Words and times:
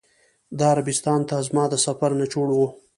دا 0.59 0.65
عربستان 0.73 1.19
ته 1.29 1.35
زما 1.47 1.63
د 1.69 1.73
سفر 1.85 2.11
نچوړ 2.19 2.47
و. 2.53 2.59